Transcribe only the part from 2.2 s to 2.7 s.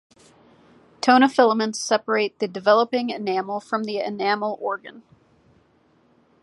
the